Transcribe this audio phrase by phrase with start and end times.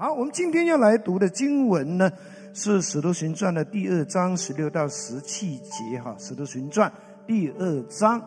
[0.00, 2.10] 好，我们今天要来读的经文呢，
[2.54, 6.00] 是《使徒行传》的第二章十六到十七节。
[6.02, 6.90] 哈，《使徒行传》
[7.26, 8.18] 第二章，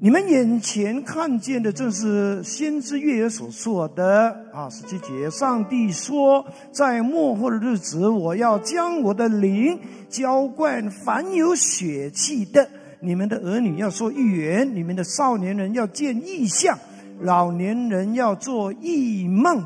[0.00, 4.70] 你们眼前看见的正是先知约珥所说的啊。
[4.70, 9.78] 十七节，上帝说，在末后的日子，我要将我的灵
[10.08, 12.66] 浇灌凡有血气的。
[13.00, 16.78] 你们的儿女要说预言，你们的少年人要见异象，
[17.20, 19.62] 老年人要做异梦。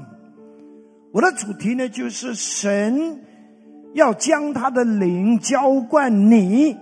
[1.12, 3.20] 我的主题呢，就是神
[3.94, 6.76] 要将他的灵浇灌你，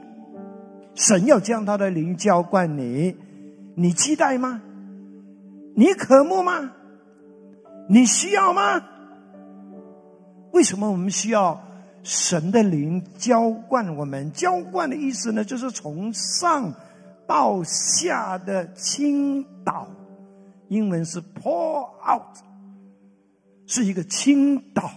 [0.95, 3.17] 神要将他的灵浇灌你，
[3.75, 4.63] 你期待吗？
[5.75, 6.73] 你渴慕吗？
[7.89, 8.81] 你需要吗？
[10.53, 11.61] 为什么我们需要
[12.05, 14.31] 神的灵浇灌我们？
[14.31, 16.73] 浇灌的意思呢，就是从上
[17.27, 19.89] 到下的倾倒，
[20.69, 22.37] 英文是 pour out。
[23.71, 24.91] 是一个倾倒，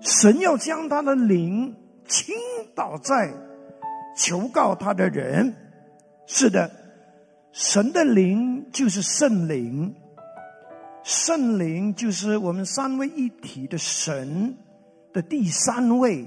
[0.00, 1.74] 神要将他的灵
[2.06, 2.32] 倾
[2.76, 3.34] 倒在
[4.16, 5.52] 求告他的人。
[6.28, 6.70] 是的，
[7.50, 9.92] 神的灵就是圣灵，
[11.02, 14.56] 圣灵就是我们三位一体的神
[15.12, 16.24] 的第三位，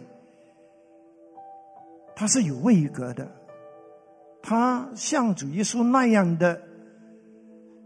[2.17, 3.31] 他是有位格的，
[4.43, 6.61] 他像主耶稣那样的，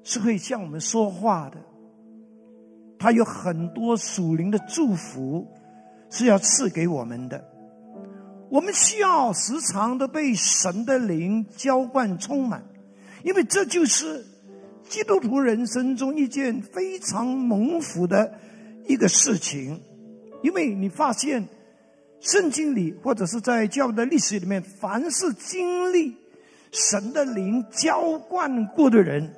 [0.03, 1.68] 是会向我们说话的。
[2.99, 5.47] 他有很多属灵的祝福
[6.09, 7.41] 是要赐给我们的，
[8.49, 12.61] 我们需要时常的被神的灵浇灌充满，
[13.23, 14.25] 因为这就是
[14.89, 18.33] 基督徒人生中一件非常蒙福的
[18.85, 19.81] 一个事情。
[20.43, 21.47] 因为你发现
[22.19, 26.17] 圣经里或者是在教会的历史里面，凡是经历
[26.73, 29.33] 神的灵浇灌过的人，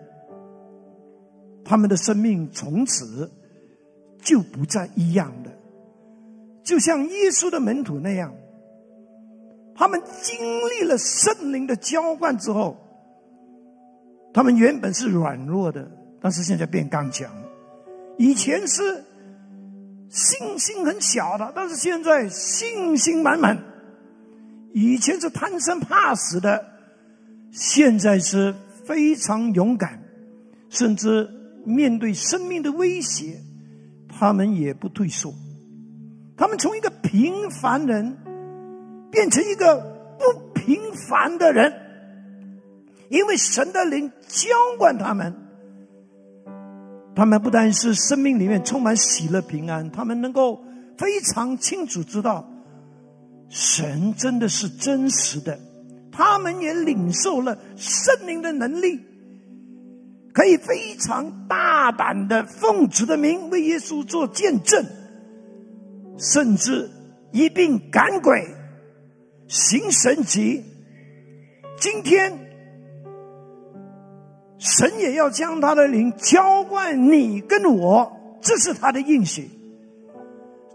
[1.64, 3.30] 他们的生命从此。
[4.22, 5.52] 就不再一样的，
[6.64, 8.33] 就像耶稣的门徒那样，
[9.75, 12.77] 他们经历了圣灵的浇灌之后，
[14.33, 15.89] 他们原本是软弱的，
[16.21, 17.30] 但是现在变刚强；
[18.17, 19.04] 以前是
[20.09, 23.58] 信心很小的，但是现在信心满满；
[24.73, 26.64] 以前是贪生怕死的，
[27.52, 28.53] 现在是
[28.86, 30.03] 非常勇敢，
[30.70, 31.27] 甚至
[31.65, 33.42] 面对生命的威胁。
[34.21, 35.33] 他们也不退缩，
[36.37, 38.15] 他们从一个平凡人
[39.09, 39.82] 变成一个
[40.20, 41.73] 不平凡的人，
[43.09, 45.36] 因为神的灵浇灌他们，
[47.15, 50.64] 他们不但是生命里面充满喜乐平安，他们能够
[50.99, 52.48] 非常清楚知道
[53.49, 55.58] 神真的是真实的，
[56.11, 58.99] 他们也领受了圣灵的能力。
[60.33, 64.86] 可以非常大胆的奉主的名为耶稣做见证，
[66.17, 66.89] 甚至
[67.31, 68.47] 一并赶鬼、
[69.47, 70.64] 行神迹。
[71.80, 72.37] 今天，
[74.58, 79.49] 神也要将他的灵浇灌你跟我，这是他的应许。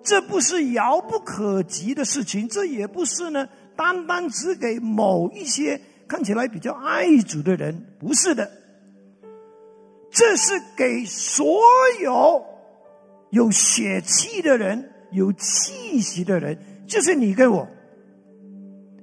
[0.02, 8.50] 这不是遥不可及的事情，这也不是呢单单只给某一些看起来比较爱主的人，不是的。
[10.18, 11.60] 这是给所
[12.00, 12.42] 有
[13.28, 16.56] 有血气的人、有气息的人，
[16.86, 17.68] 就是你跟我，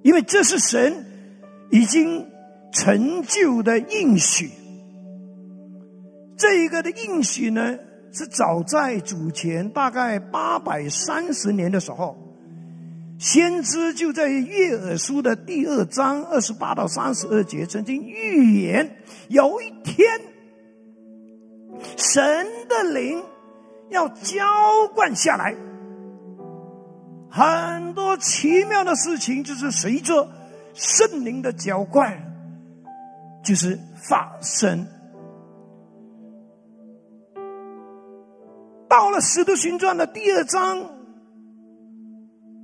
[0.01, 1.05] 因为这是神
[1.69, 2.27] 已经
[2.71, 4.49] 成就的应许。
[6.35, 7.77] 这一个的应许呢，
[8.11, 12.17] 是早在主前大概八百三十年的时候，
[13.19, 18.97] 先知就在约珥书的第二章二十八到三十二节曾经预言，
[19.27, 20.32] 有一天。
[21.97, 23.23] 神的灵
[23.89, 24.43] 要浇
[24.93, 25.55] 灌下来，
[27.29, 30.27] 很多奇妙的事情就是随着
[30.73, 32.17] 圣灵的浇灌，
[33.43, 34.87] 就是发生。
[38.89, 40.89] 到了《使徒行传》的第二章，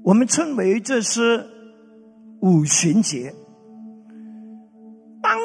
[0.04, 1.48] 我们称为这是
[2.42, 3.34] 五旬节。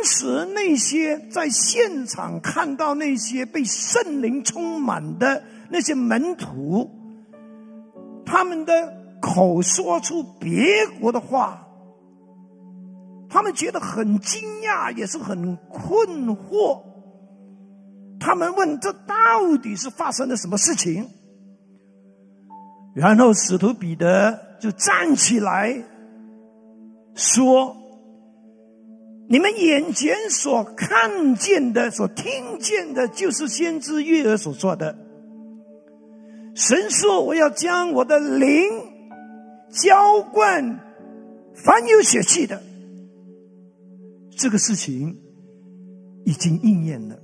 [0.05, 6.91] 当时那些在现场看到那些被圣灵充满的那些门徒，
[8.27, 8.93] 他们的
[9.23, 11.67] 口说出别国的话，
[13.31, 16.83] 他们觉得很惊讶，也是很困惑。
[18.21, 21.09] 他们问：“这到底是发生了什么事情？”
[22.95, 25.83] 然后使徒彼得就站起来
[27.15, 27.79] 说。
[29.27, 34.97] 你们眼前所看见的、所听见的，就是先知约珥所说的。
[36.55, 38.63] 神说：“我要将我的灵
[39.71, 40.81] 浇灌
[41.55, 42.63] 凡有血气的。”
[44.37, 45.19] 这个事情
[46.25, 47.19] 已经应验了，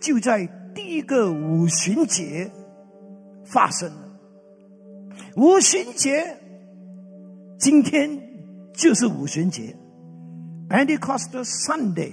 [0.00, 2.50] 就在第一个五旬节
[3.44, 4.18] 发生了。
[5.36, 6.38] 五旬节，
[7.58, 8.20] 今天
[8.74, 9.76] 就是五旬节
[10.68, 12.12] ，Pentecost Sunday，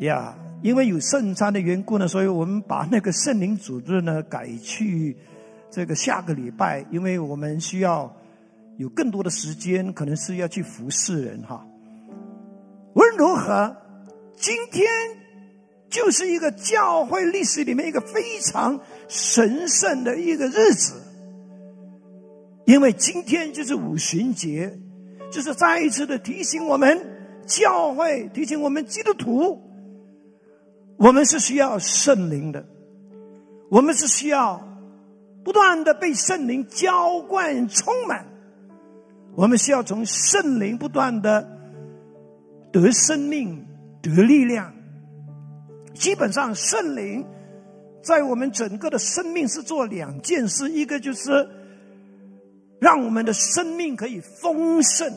[0.00, 0.36] 呀。
[0.62, 5.14] 因为有圣餐的缘故呢，所以我们把那个圣灵组织呢改去
[5.70, 8.10] 这个下个礼拜，因为我们需要
[8.78, 11.64] 有更多的时间，可能是要去服侍人哈。
[12.94, 13.76] 无论如何，
[14.34, 14.88] 今天
[15.90, 20.94] 就是一个教会历史里面一个非常神圣的一个日子，
[22.64, 24.76] 因为今天就是五旬节，
[25.30, 26.98] 就是再一次的提醒我们
[27.46, 29.62] 教会，提醒我们基督徒。
[30.98, 32.64] 我们是需要圣灵的，
[33.70, 34.66] 我们是需要
[35.44, 38.24] 不断的被圣灵浇灌充满，
[39.34, 41.46] 我们需要从圣灵不断的
[42.72, 43.66] 得生命
[44.00, 44.72] 得力量。
[45.92, 47.26] 基本上，圣灵
[48.02, 51.46] 在我们整个的生命是做两件事：一个就是
[52.80, 55.12] 让我们的生命可以丰盛，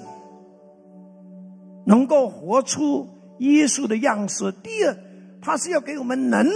[1.86, 3.08] 能够活出
[3.40, 4.96] 耶稣的样式；第二。
[5.42, 6.52] 他是要给我们能力，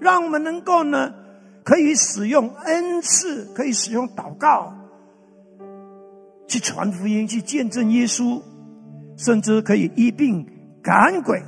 [0.00, 1.14] 让我们能够呢，
[1.62, 4.74] 可以使用恩赐，可以使用祷告，
[6.48, 8.42] 去传福音，去见证耶稣，
[9.16, 10.44] 甚至可以医病
[10.82, 11.40] 赶鬼。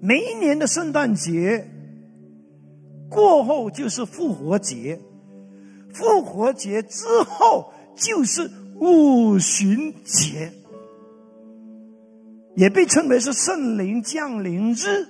[0.00, 1.68] 每一年的圣诞节
[3.10, 4.98] 过后就是复活节，
[5.94, 8.50] 复活节之后就是
[8.80, 10.52] 五旬节。
[12.56, 15.08] 也被称为是圣灵降临日，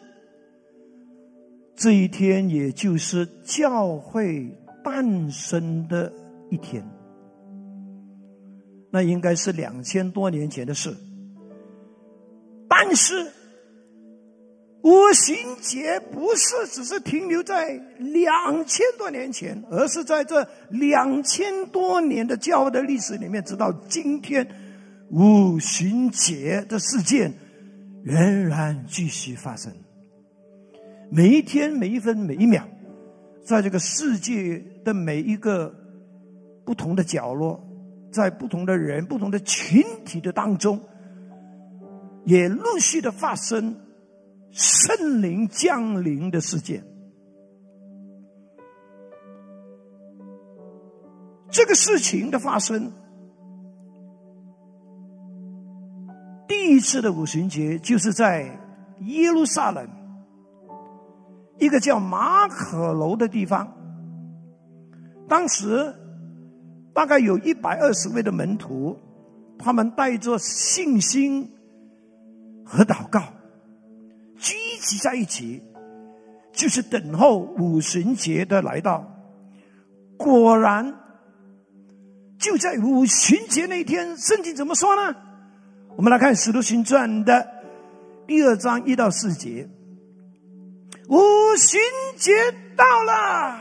[1.77, 4.51] 这一天也就是教会
[4.83, 6.11] 诞生的
[6.51, 6.83] 一天。
[8.91, 10.97] 那应该是两千多年前的事，
[12.69, 13.31] 但是
[14.85, 24.47] 五旬节不是只是停留在两千多年前，而是在这两千多年的教会的历史里面，直到今天。
[25.11, 27.33] 五旬节的事件
[28.03, 29.73] 仍然继续发生，
[31.11, 32.65] 每一天、每一分、每一秒，
[33.45, 35.73] 在这个世界的每一个
[36.65, 37.63] 不同的角落，
[38.11, 40.81] 在不同的人、不同的群体的当中，
[42.25, 43.77] 也陆续的发生
[44.55, 46.83] 圣灵降临的事件。
[51.51, 52.93] 这个事情的发生。
[56.47, 58.59] 第一次的五旬节就是在
[59.01, 59.89] 耶路撒冷
[61.59, 63.77] 一个叫马可楼的地方。
[65.29, 65.95] 当时
[66.93, 68.97] 大概有一百二十位的门徒，
[69.59, 71.51] 他们带着信心
[72.65, 73.23] 和祷告
[74.85, 75.63] 集在一起，
[76.53, 79.11] 就是等候五旬节的来到。
[80.17, 80.95] 果然，
[82.39, 85.17] 就在五旬节那天，圣经怎么说呢？
[85.97, 87.47] 我们来看《使徒行传》的
[88.27, 89.69] 第二章一到四节。
[91.09, 91.19] 五
[91.57, 91.81] 旬
[92.17, 92.33] 节
[92.77, 93.59] 到了，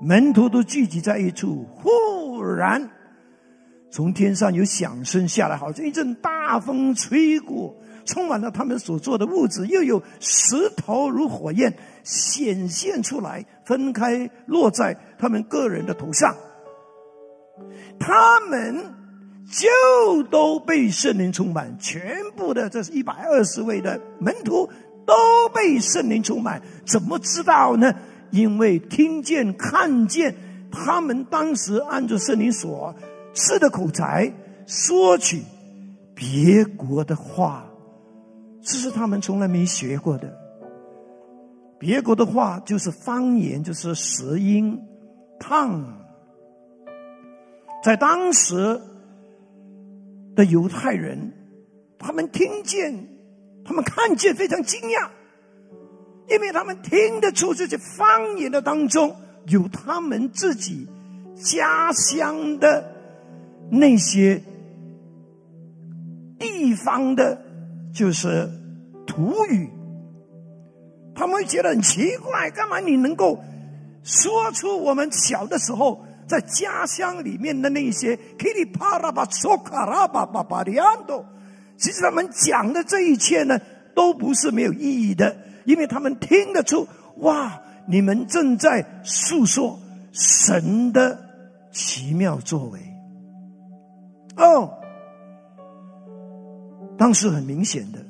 [0.00, 1.66] 门徒都聚集在一处。
[1.74, 2.90] 忽然，
[3.90, 7.74] 从天上有响声下来，好像一阵大风吹过，
[8.06, 16.34] 充满了他们所做的物质，又有石头如火焰显现出来，分开落在他们个人的头上。
[17.98, 18.94] 他们。
[19.48, 24.68] 就都被圣灵充满，全部的这是一百二十位的门徒
[25.06, 25.14] 都
[25.54, 26.60] 被圣灵充满。
[26.84, 27.94] 怎么知道呢？
[28.32, 30.34] 因为听见、看见
[30.72, 32.92] 他们当时按照圣灵所
[33.34, 34.32] 赐的口才
[34.66, 35.44] 说起
[36.12, 37.65] 别国的话，
[38.66, 40.36] 这是他们从来没学过的。
[41.78, 44.78] 别国的话就是方言，就是舌音、
[45.38, 45.82] 烫，
[47.82, 48.80] 在当时。
[50.34, 51.32] 的犹太人，
[51.98, 53.08] 他们听见，
[53.64, 55.08] 他们看见，非常惊讶，
[56.28, 60.86] 因为他们听得出这些方言的当中有他们自己
[61.34, 62.92] 家乡的
[63.70, 64.42] 那些
[66.38, 67.40] 地方的，
[67.94, 68.46] 就是
[69.18, 69.70] 无语，
[71.14, 73.38] 他们会觉得很奇怪，干嘛你能够
[74.02, 76.04] 说出我们小的时候？
[76.28, 81.24] 在家乡里面的那些噼里啪啦吧、说卡拉巴巴巴的样子，
[81.76, 83.60] 其实他们讲的这一切呢，
[83.94, 89.78] 都不是没有意义的，因为他们听得出，哇，你们正在诉说
[90.10, 91.16] 神的
[91.70, 92.80] 奇妙作为。
[94.36, 94.68] 哦，
[96.98, 98.04] 当时很明显的，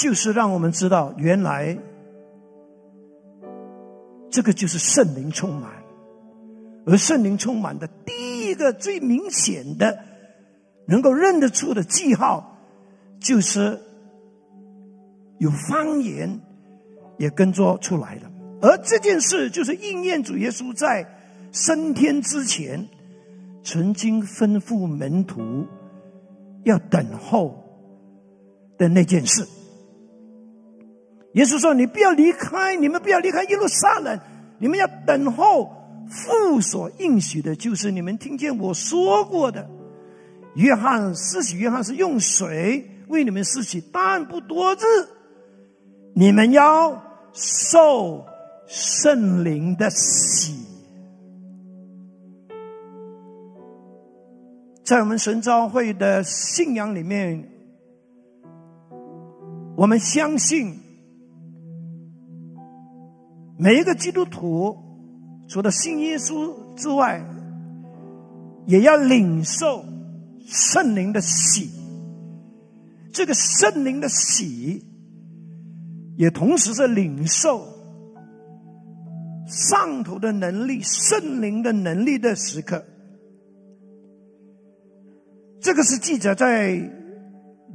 [0.00, 1.76] 就是让我们知道，原来
[4.30, 5.70] 这个就是圣灵充满，
[6.86, 9.98] 而圣灵充满的第一个最明显的
[10.86, 12.56] 能够认得出的记号，
[13.20, 13.78] 就是
[15.38, 16.40] 有方言
[17.18, 18.30] 也跟着出来了。
[18.62, 21.06] 而这件事就是应验主耶稣在
[21.52, 22.88] 升天之前。
[23.62, 25.66] 曾经吩咐门徒
[26.64, 27.62] 要等候
[28.78, 29.46] 的那件事，
[31.34, 34.18] 耶稣说：“你不要离开，你们不要离开耶路撒冷，
[34.58, 35.70] 你们要等候
[36.08, 39.68] 父所应许的，就是你们听见我说过的。
[40.54, 44.78] 约翰施洗，约翰是用水为你们施洗，但不多日，
[46.14, 47.00] 你们要
[47.32, 48.26] 受
[48.66, 50.58] 圣灵的洗。”
[54.82, 57.48] 在我们神召会的信仰里面，
[59.76, 60.76] 我们相信
[63.62, 64.74] 每一个基督徒，
[65.46, 67.22] 除了信耶稣之外，
[68.66, 69.84] 也要领受
[70.46, 71.70] 圣灵的喜。
[73.12, 74.82] 这个圣灵的喜，
[76.16, 77.66] 也同时是领受
[79.46, 82.82] 上头的能力、圣灵的能力的时刻。
[85.60, 86.78] 这个是记载在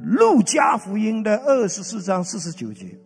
[0.00, 2.98] 路加福音的二十四章四十九节。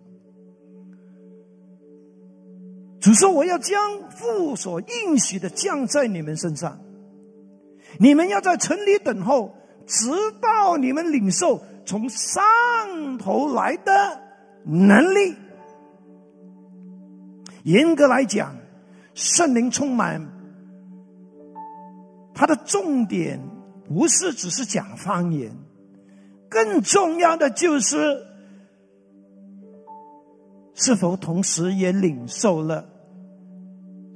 [3.00, 6.78] 主说：“我要将父所应许的降在你们身上，
[7.98, 9.54] 你们要在城里等候，
[9.86, 14.20] 直到你们领受从上头来的
[14.64, 15.34] 能力。
[17.64, 18.56] 严格来讲，
[19.14, 20.26] 圣灵充满，
[22.34, 23.40] 它的重点。”
[23.92, 25.50] 不是只是讲方言，
[26.48, 28.24] 更重要的就是
[30.74, 32.88] 是否同时也领受了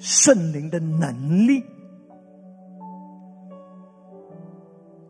[0.05, 1.65] 圣灵的能力。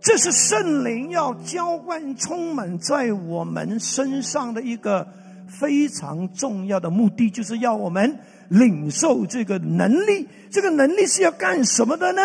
[0.01, 5.09] 这是圣灵要浇灌、充满在我们身上的一个
[5.49, 10.29] 非常重要的目的，就是要我们领受这个能力。
[10.49, 12.21] 这个能力是要干什么的呢？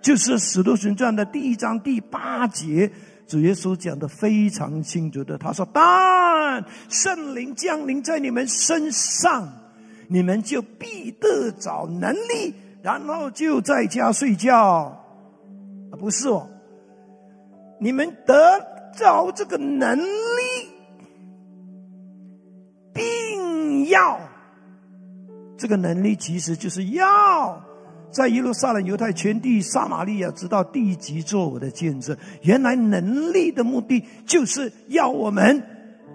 [0.00, 2.90] 就是《使徒行传》的第一章第八节，
[3.26, 5.36] 主耶稣讲的非常清楚的。
[5.36, 9.52] 他说：“但圣灵降临在你们身上，
[10.08, 15.02] 你们就必得着能力，然后就在家睡觉。”
[15.98, 16.46] 不是哦，
[17.80, 18.34] 你们得
[18.94, 20.04] 着这个能力，
[22.92, 24.20] 并要
[25.56, 27.62] 这个能力，其实就是要。
[28.12, 32.16] 在耶路撒冷、犹太全地、撒玛利亚，直到地极，做我的见证。
[32.42, 35.62] 原来能力的目的，就是要我们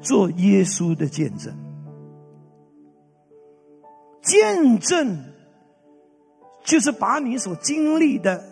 [0.01, 1.53] 做耶稣的见证。
[4.21, 5.17] 见证
[6.63, 8.43] 就是把你所经历的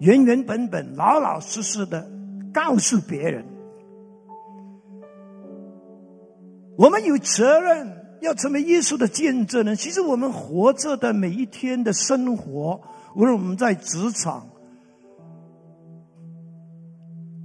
[0.00, 2.10] 原原本本、老老实实的
[2.52, 3.44] 告诉别人。
[6.76, 7.98] 我们有责任。
[8.20, 12.78] 要成为耶稣的见证人，其实我们活着的每一天的生活，
[13.16, 14.46] 无论我们在职场，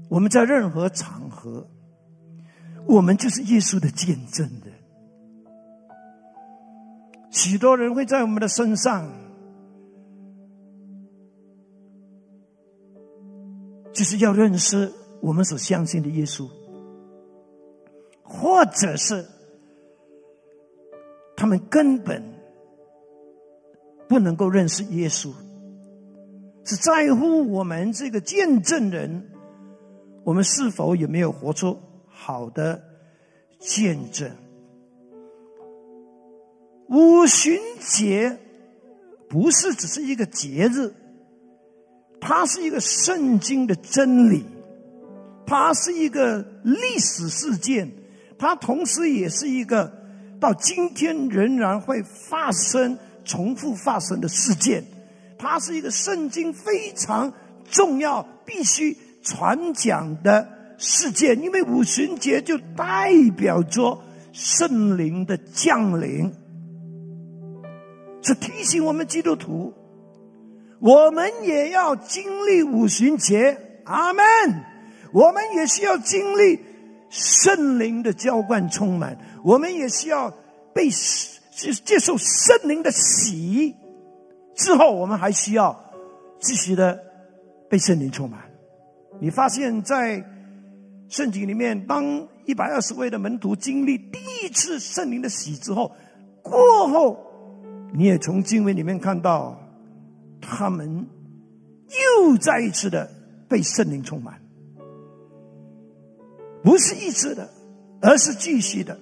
[0.10, 1.65] 我们在任何场合，
[2.86, 4.50] 我们就是耶稣的见证。
[7.36, 9.12] 许多人会在我们的身上，
[13.94, 14.89] 就是要认识
[15.22, 16.50] 我们所相信的耶稣，
[18.24, 19.25] 或者是。
[21.38, 22.24] 他们根本
[24.08, 25.34] 不能够认识耶稣，
[26.63, 29.30] 是在乎我们这个见证人，
[30.24, 31.77] 我们是否有没有活出
[32.08, 32.82] 好的
[33.60, 34.32] 见证？
[36.89, 38.38] 五旬节
[39.30, 40.94] 不是只是一个节日，
[42.20, 44.46] 它是一个圣经的真理，
[45.46, 47.92] 它是一个历史事件，
[48.38, 50.04] 它同时也是一个。
[50.38, 54.84] 到今天仍然会发生、重复发生的事件，
[55.39, 57.34] 它是一个圣经非常
[57.72, 61.42] 重要、必须传讲的事件。
[61.42, 66.32] 因为五旬节就代表着圣灵的降临，
[68.25, 69.72] 是提醒我们基督徒，
[70.79, 73.58] 我们也要经历五旬节。
[73.86, 74.25] 阿门。
[75.13, 76.60] 我们也需要经历
[77.10, 79.17] 圣灵的浇灌，充满。
[79.44, 80.34] 我们也需要
[80.74, 83.74] 被接受圣灵的洗。
[84.55, 85.79] 之后，我们还需要
[86.39, 87.00] 继续的
[87.70, 88.41] 被圣灵充满。
[89.22, 90.22] 你发现，在
[91.08, 95.96] 圣经里面，当一百二十位的门徒经历第一次圣灵的洗之后，
[96.41, 97.17] 过后，
[97.96, 99.58] 你也从经文里面看到，
[100.42, 101.08] 他们
[101.88, 103.10] 又再一次的
[103.48, 104.42] 被圣灵充满，
[106.62, 107.50] 不是一次的，
[108.02, 109.00] 而是继续的。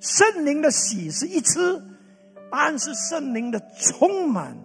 [0.00, 1.82] 圣灵的喜是一次，
[2.50, 4.56] 但是圣灵的充满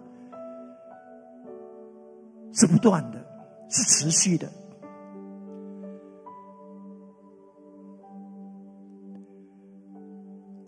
[2.52, 3.24] 是不断的，
[3.68, 4.48] 是持续的。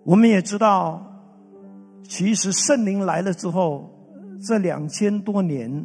[0.04, 1.13] 我们也知道，
[2.06, 3.90] 其实圣灵来了之后，
[4.46, 5.84] 这两千多年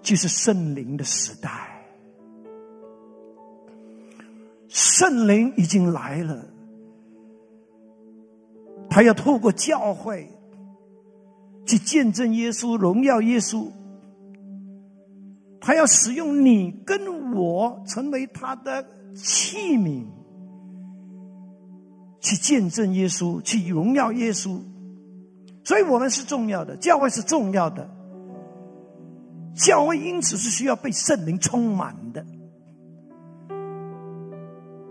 [0.00, 1.50] 就是圣灵的时代。
[4.68, 6.46] 圣灵已经来了，
[8.88, 10.28] 他要透过教会
[11.66, 13.66] 去见证耶稣、荣耀耶稣。
[15.60, 20.04] 他要使用你跟我成为他的器皿。
[22.20, 24.60] 去见证耶稣，去荣耀耶稣，
[25.68, 27.86] 所以我们是重要的，教会是重要的，
[29.54, 32.24] 教会因此是需要被圣灵充满的。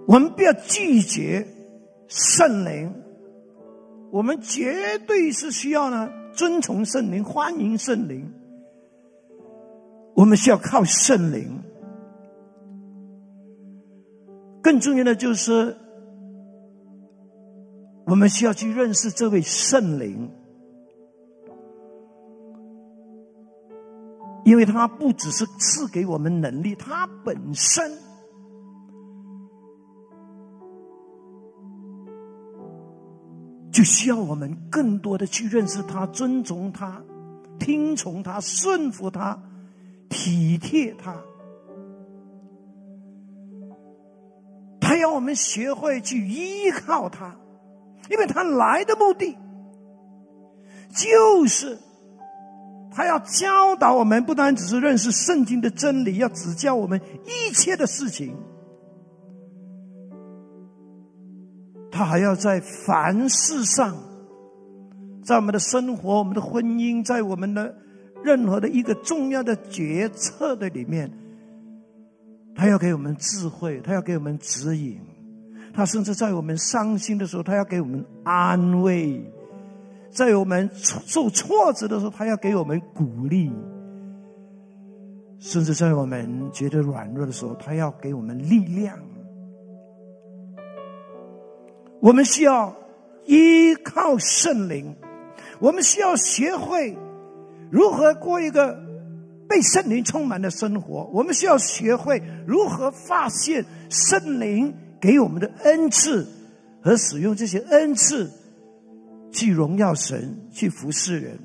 [0.05, 1.48] 我们不要拒绝
[2.07, 2.93] 圣灵，
[4.12, 8.31] 我们绝对是需要呢，遵从圣灵，欢迎圣灵。
[10.13, 11.60] 我们需要靠圣灵，
[14.62, 15.75] 更重要的就是。
[18.05, 20.31] 我们需要去认识这位圣灵，
[24.48, 27.92] 因为他不只是赐给我们能力，他本身
[33.70, 37.03] 就需要我们更多的去认识他、尊重他、
[37.60, 39.38] 听从他、顺服他、
[40.07, 41.14] 体贴他。
[44.79, 47.36] 他要我们学会去依靠他。
[48.10, 49.38] 因为他来的目的，
[50.90, 51.77] 就是
[52.91, 58.35] 他要教导我们，不单只是认识圣经的真理，要指教我们一切的事情。
[61.91, 63.95] 他还要在凡事上，
[65.23, 67.75] 在我们的生活、我们的婚姻，在我们的
[68.23, 71.11] 任何的一个重要的决策的里面，
[72.55, 75.00] 他要给我们智慧，他要给我们指引。
[75.73, 79.21] 他甚至在我们伤心的时候，他要给我们安慰；
[80.11, 83.51] 在我们受挫折的时候，他要给我们鼓励；
[85.39, 88.98] 甚至在我们觉得软弱的时候，他要给我们力量。
[92.00, 92.75] 我们需要
[93.25, 94.96] 依靠圣灵，
[95.59, 96.98] 我们需要学会
[97.72, 98.77] 如何过一个
[99.48, 101.09] 被圣灵充满的生活。
[101.13, 104.74] 我们需要学会如何发现圣灵。
[105.00, 106.27] 给我们的恩赐
[106.81, 108.31] 和使用这些恩赐
[109.37, 111.37] 去荣耀神、去服侍人，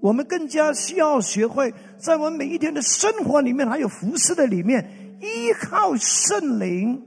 [0.00, 4.88] 我们更加需要学会在我们每一天的生活里面，还有服侍的里面，
[5.20, 7.04] 依靠圣灵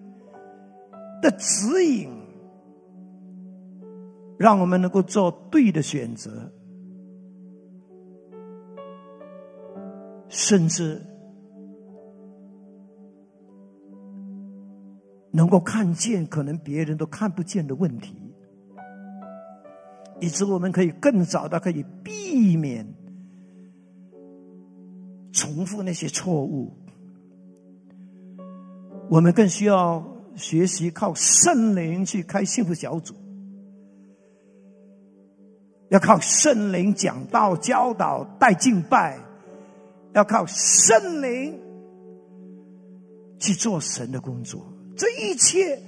[1.20, 2.12] 的指引，
[4.38, 6.52] 让我们能够做对的选择，
[10.30, 11.02] 甚至。
[15.34, 18.21] 能够看见可能别人都看不见的问题，
[20.22, 22.88] 以致我们可以更早的可以避免
[25.34, 26.72] 重复那些错误。
[29.10, 30.02] 我们更需要
[30.36, 33.14] 学习靠圣灵去开幸福小组，
[35.90, 39.20] 要靠圣灵讲道、教导、带敬拜，
[40.14, 41.60] 要靠圣灵
[43.40, 44.66] 去做神的工作。
[44.96, 45.82] 这一切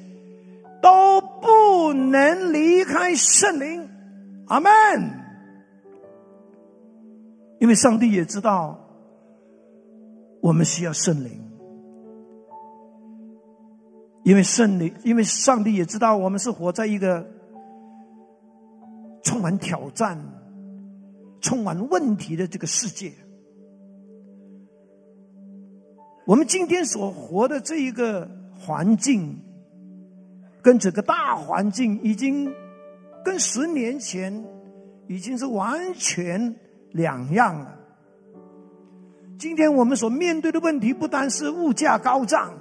[0.82, 3.88] 都不能离开圣灵，
[4.48, 4.70] 阿门。
[7.60, 8.80] 因为上帝也知道
[10.42, 11.42] 我们需要圣灵，
[14.24, 17.26] 因为圣灵，因为上帝也知道我们是活在一个
[19.24, 20.18] 充满挑战、
[21.42, 23.14] 充满问题的这个世界。
[26.26, 28.30] 我们今天所活的这一个。
[28.56, 29.42] 环境
[30.62, 32.50] 跟整个大环境已经
[33.24, 34.44] 跟十年前
[35.08, 36.56] 已经是完全
[36.92, 37.80] 两样了。
[39.38, 42.54] 今天我们所面对的问题不单是物价高涨，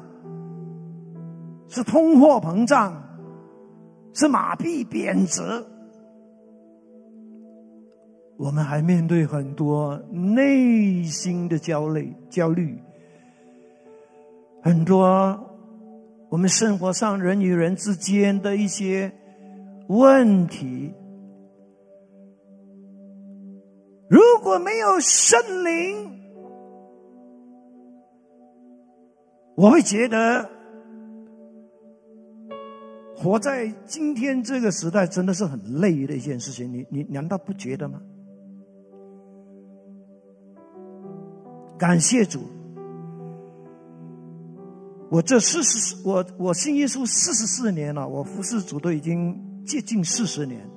[1.69, 3.03] 是通货膨胀，
[4.15, 5.43] 是马屁贬值。
[8.39, 12.77] 我们还面对很多内心的焦虑、焦虑，
[14.63, 15.39] 很多
[16.29, 19.13] 我们生活上人与人之间的一些
[19.93, 20.95] 问题。
[24.09, 26.21] 如果没有圣灵，
[29.55, 30.49] 我会觉得
[33.15, 36.73] 活在今天这个时代真的是很累的一件事情。
[36.73, 38.01] 你你难道不觉得吗？
[41.79, 42.41] 感谢主，
[45.11, 50.69] 我这四十我我信耶稣四十四年了，我服侍主都已经接近四十年。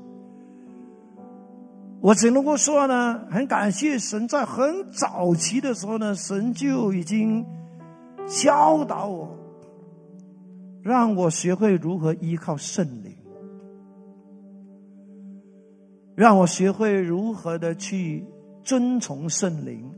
[2.02, 7.44] 我只能够说呢，很感谢神，在很早期的时候呢，神就已经
[8.28, 9.36] 教导我，
[10.84, 13.16] 让我学会如何依靠圣灵，
[16.16, 18.24] 让我学会如何的去
[18.64, 19.92] 遵从圣灵。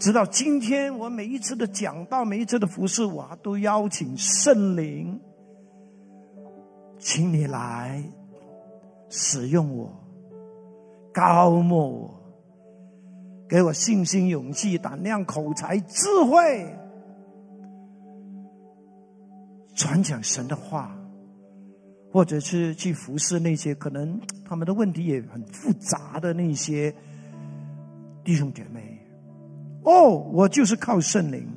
[0.00, 5.20] 直到今天，我每一次的讲道，每一次的服侍，我都邀请圣灵，
[7.00, 8.02] 请你来
[9.08, 9.90] 使用我，
[11.12, 12.20] 高莫我，
[13.48, 16.76] 给我信心、勇气、胆量、口才、智慧，
[19.74, 20.94] 传讲神的话，
[22.12, 26.94] 或者是去服侍那些可能他们的问题也很复杂的那些
[28.22, 29.00] 弟兄姐妹。
[29.84, 31.48] 哦，我就是靠圣灵。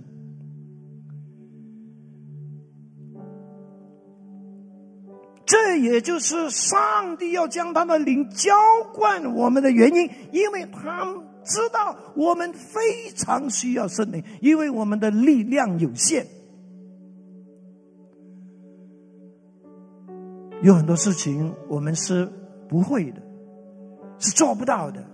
[5.53, 8.51] 这也就是上帝要将他的灵浇
[8.91, 11.05] 灌我们的原因，因为他
[11.43, 16.25] 知道我们非常需要圣灵，因为我们的力量有限，
[20.63, 22.27] 有很多事情我们是
[22.67, 23.21] 不会的，
[24.17, 25.05] 是做不到的。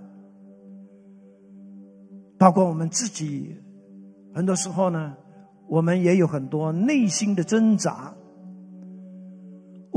[2.37, 3.57] 包括我们自己，
[4.33, 5.17] 很多时候呢，
[5.67, 8.15] 我们也有很多内心的挣扎。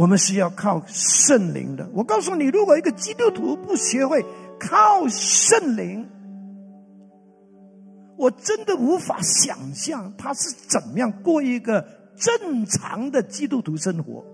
[0.02, 1.88] 我们是要靠圣灵的。
[1.92, 4.20] 我告诉你，如果一个基督徒不学会
[4.58, 6.08] 靠圣灵，
[8.16, 11.86] 我真的无法想象他是怎么样过一个
[12.16, 14.24] 正常的基督徒生活。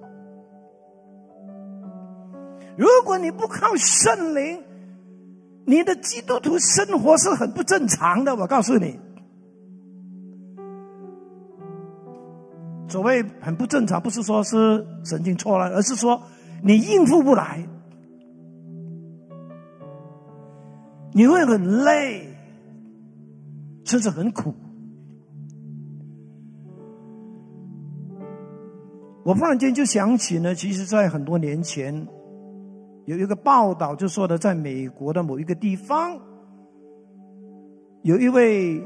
[2.79, 4.65] 如果你不靠圣灵，
[5.67, 8.99] 你的基督徒生活是很不正常的，我告诉你。
[12.88, 16.20] 所谓很不正常，不是说是神经错了，而是说
[16.62, 17.66] 你应付不来，
[21.12, 22.29] 你会很累，
[23.85, 24.55] 甚至很苦。
[29.24, 32.07] 我忽然间就想起呢，其实，在很多年前。
[33.05, 36.20] 有一个报道就说的，在美国的某一个地方，
[38.03, 38.83] 有一位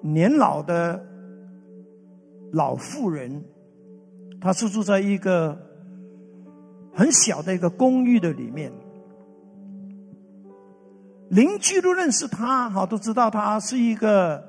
[0.00, 0.98] 年老的
[2.52, 3.44] 老妇人，
[4.40, 5.58] 她是住在一个
[6.92, 8.72] 很小的一个公寓的里面，
[11.28, 14.42] 邻居都认识她，哈，都知道她是一个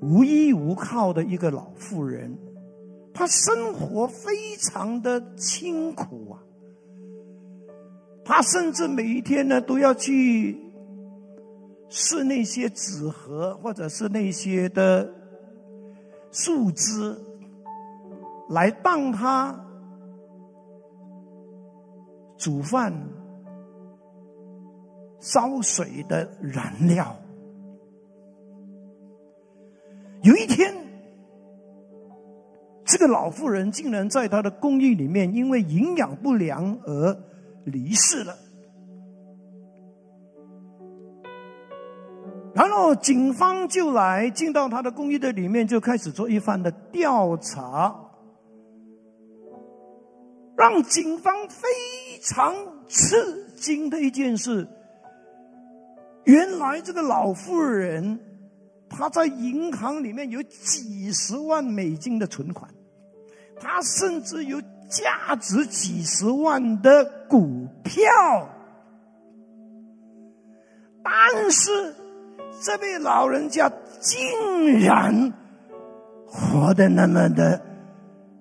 [0.00, 2.38] 无依无靠的一个老妇人，
[3.12, 6.42] 她生活非常的清苦啊。
[8.24, 10.56] 他甚至每一天呢，都要去
[11.88, 15.12] 试那些纸盒，或者是那些的
[16.32, 17.16] 树枝，
[18.48, 19.54] 来当他
[22.36, 22.92] 煮饭、
[25.20, 27.14] 烧水的燃料。
[30.22, 30.74] 有一天，
[32.84, 37.16] 这个老妇人竟然在她的公寓里面，因为营养不良而。
[37.64, 38.36] 离世了，
[42.54, 47.94] 然后警方就来进到他的公寓的里面，就开始做一番的调查，
[50.56, 51.68] 让警方非
[52.22, 52.54] 常
[52.88, 53.16] 吃
[53.56, 54.66] 惊的一件事：
[56.24, 58.20] 原来这个老妇人，
[58.88, 62.70] 她在银行里面有几十万美金的存款，
[63.60, 64.60] 她甚至有。
[64.92, 68.04] 价值几十万的股票，
[71.02, 71.94] 但是
[72.60, 75.32] 这位老人家竟然
[76.26, 77.60] 活得那么的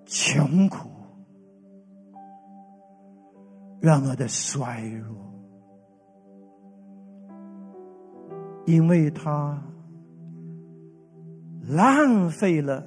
[0.06, 0.89] 穷苦，
[3.82, 5.15] 那么的衰弱，
[8.65, 9.62] 因为他
[11.67, 12.84] 浪费了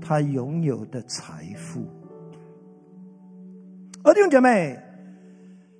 [0.00, 1.80] 他拥有的财富。
[4.14, 4.78] 弟兄姐妹，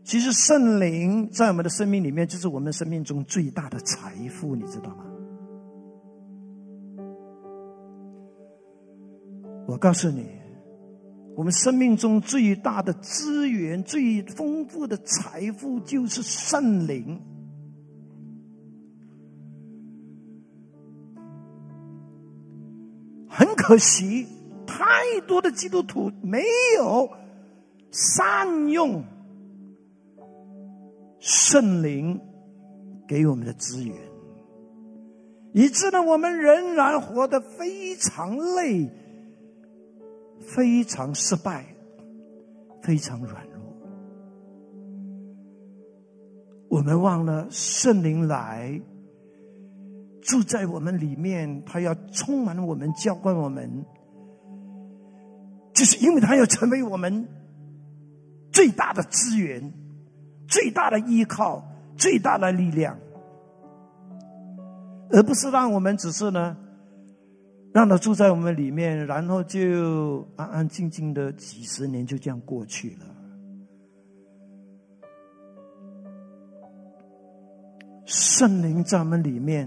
[0.04, 5.04] 其实圣灵在我们的生命里面，就是我们生命中最大的财富，你知道吗？
[9.66, 10.26] 我告诉你，
[11.36, 17.18] 我们生命中最大的资源、最丰富的财富就是圣灵。
[23.28, 24.26] 很可惜，
[24.66, 24.84] 太
[25.26, 26.42] 多的基督徒没
[26.76, 27.08] 有
[27.92, 29.02] 善用
[31.22, 32.20] 圣灵
[33.08, 33.96] 给我们的资源，
[35.54, 38.90] 以致呢，我们仍然活得非常累。
[40.44, 41.64] 非常失败，
[42.82, 43.62] 非常软弱。
[46.68, 48.82] 我们忘了圣灵来
[50.20, 53.86] 住在我们里面，他要充满我们，浇灌我们，
[55.72, 57.28] 就是因为他要成为我们
[58.50, 59.72] 最大的资源、
[60.52, 61.64] 最大的依靠、
[61.96, 62.94] 最大的力量，
[65.10, 66.54] 而不是让我们只是呢。
[67.72, 73.06] 让他住在我们里面，然后就安安静静的几十年就这样过去了。
[78.04, 79.66] 圣灵在我们里面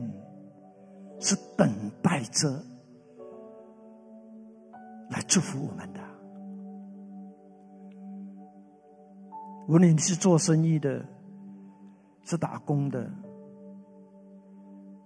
[1.20, 1.68] 是等
[2.04, 2.48] 待着
[5.10, 6.00] 来祝福我们的。
[9.68, 11.04] 无论你是做生意的，
[12.24, 13.10] 是打工的，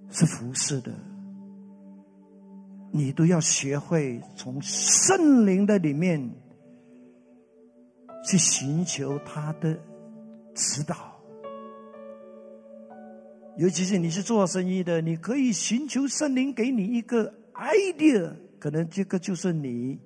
[0.10, 0.92] 是服侍的。
[2.92, 6.20] 你都要学会从圣灵的里面
[8.26, 9.80] 去寻求他的
[10.56, 10.96] 指导，
[13.58, 20.00] 尤其是你是做生意的，你可以寻求圣灵给你一个 idea，可能这个就是你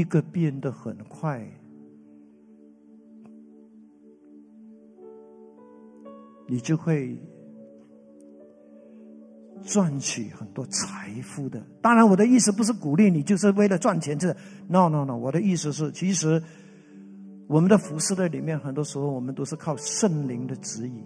[0.00, 1.46] 一个变得很快。
[6.48, 7.16] 你就会
[9.62, 11.64] 赚取很多财富的。
[11.80, 14.18] 当然，我的意思不是鼓励你就是为了赚钱。
[14.18, 14.34] 这
[14.66, 16.42] no no no，我的意思是，其实
[17.46, 21.04] 我们的服饰的里面，很多时候我们都是靠圣灵的指引。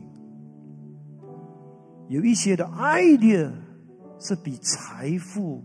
[2.08, 3.50] 有一些的 idea
[4.18, 5.62] 是比财富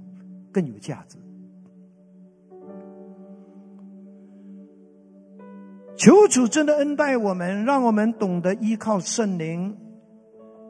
[0.52, 1.18] 更有价值。
[6.00, 9.78] 求主真的恩待我们，让我们懂得依靠圣灵。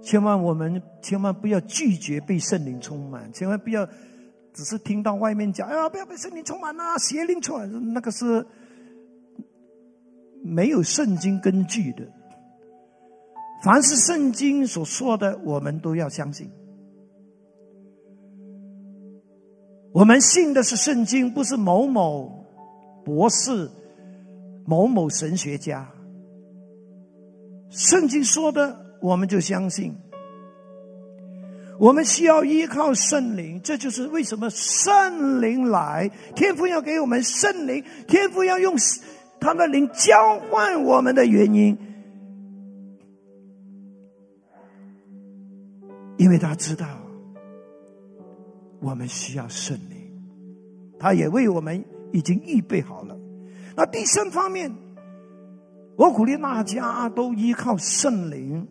[0.02, 3.86] 千万我们千万不要拒绝被圣灵充满，千万不要
[4.54, 8.44] 只是听到外面讲，哎呀，不要被圣灵充满啊，邪灵充满，那个是
[10.44, 12.08] 没有圣经根据的。
[13.64, 16.50] 凡是圣经所说的，我们都要相信。
[19.94, 22.46] 我们信的是圣经，不是某某
[23.06, 23.70] 博士。
[24.70, 25.92] 某某神学家，
[27.72, 29.96] 圣经说的，我们就相信。
[31.80, 38.76] 我们需要依靠圣灵，这就是为什么圣灵来，天父要给我们圣灵，天父要用
[39.40, 41.76] 他的灵交换我们的原因，
[46.18, 46.86] 因为他知道
[48.82, 49.98] 我们需要圣灵，
[51.00, 53.19] 他也为我们已经预备好了。
[53.80, 54.76] 那第三方面，
[55.96, 58.68] 我鼓励大家都依靠圣灵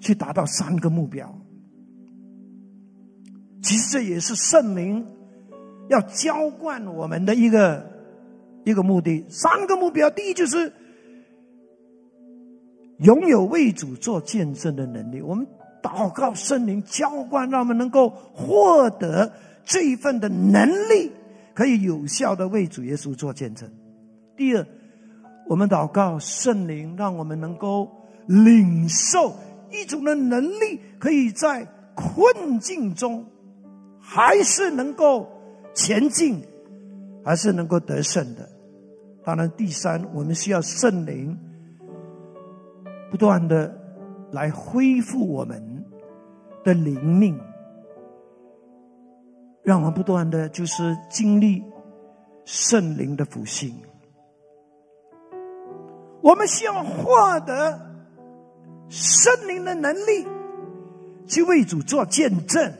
[0.00, 1.30] 去达到三个目标。
[3.62, 5.06] 其实这也是圣灵
[5.90, 7.86] 要浇灌我们的一个
[8.64, 9.26] 一个目的。
[9.28, 10.72] 三个目标，第一就是
[13.00, 15.20] 拥有为主做见证的能力。
[15.20, 15.46] 我们
[15.82, 19.30] 祷告圣灵浇灌，让我们能够获得
[19.66, 21.12] 这一份的能力。
[21.54, 23.70] 可以有效的为主耶稣做见证。
[24.36, 24.66] 第二，
[25.48, 27.88] 我们祷告圣灵，让我们能够
[28.26, 29.36] 领受
[29.70, 33.24] 一种的能力，可以在困境中
[34.00, 35.28] 还是能够
[35.72, 36.42] 前进，
[37.24, 38.48] 还是能够得胜的。
[39.24, 41.38] 当然，第三，我们需要圣灵
[43.10, 43.72] 不断的
[44.32, 45.84] 来恢复我们
[46.64, 47.38] 的灵命。
[49.64, 51.64] 让我们不断的就是经历
[52.44, 53.74] 圣灵的复兴。
[56.22, 57.80] 我们需要获得
[58.88, 60.26] 圣灵的能力，
[61.26, 62.72] 去为主做见证。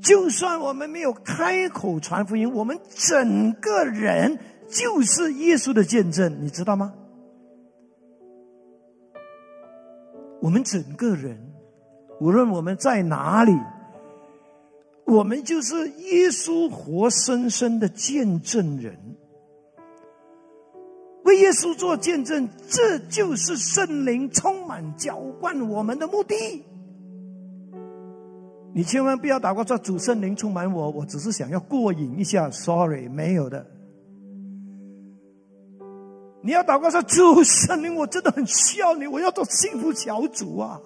[0.00, 6.92] 就算我们没有开口传福音，我们整个人就是耶稣的见证，你知道吗？
[10.40, 11.51] 我们整个人，
[12.22, 13.52] 无论我们在哪里，
[15.04, 18.96] 我们就是耶稣活生生的见证人。
[21.24, 26.64] 为耶稣做见证，这就是圣灵充满浇灌我们的目的。
[28.72, 32.48] 你千万不要祷告说主圣灵充满我，我只是想要过瘾一下。
[32.52, 33.66] Sorry，没有的。
[36.40, 40.80] 你要祷告说主圣灵，我真的很需要你，我要做幸福小组啊！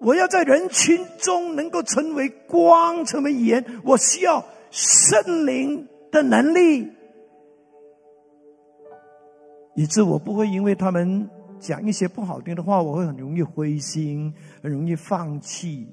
[0.00, 6.90] 我要在人群中能够成为光，成为盐，我需要圣灵的能力。
[9.76, 11.28] 以致我不会因为他们
[11.58, 15.88] 讲一些不好听的话，我会很容易灰心，很容易放弃。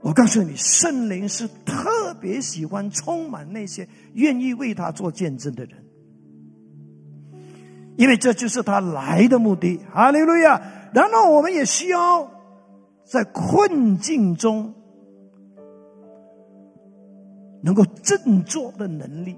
[0.00, 5.84] 我告诉你，圣灵是特别喜欢充满那些愿意为他做见证的人，
[7.96, 9.80] 因为这就是他来的目的。
[9.92, 10.60] 哈利路亚！
[10.94, 12.30] 然后我们也需要
[13.04, 14.72] 在困境中
[17.62, 19.36] 能够振作的能力。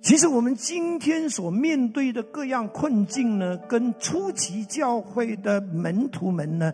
[0.00, 6.72] 其实我们今天所面对的各样困境呢，跟初期教会的门徒们呢，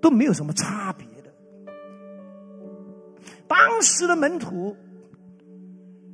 [0.00, 1.34] 都没有什么差别的。
[3.48, 4.76] 当时的门徒，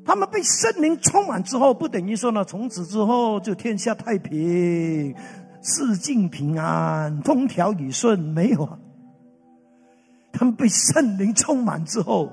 [0.04, 5.14] 他们被圣灵充满之后，不等于说呢，从此之后就天下太平、
[5.62, 8.78] 四境平安、风调雨顺，没有啊。
[10.32, 12.30] 他们被圣灵充满之后。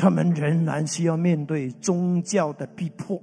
[0.00, 3.20] 他们仍然需要面对宗教的逼迫，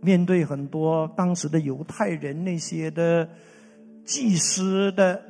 [0.00, 3.28] 面对很多当时的犹太人那些的
[4.02, 5.20] 祭司的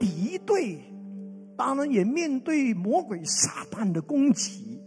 [0.00, 0.80] 敌对，
[1.56, 4.80] 当然也面对魔鬼撒旦的攻击。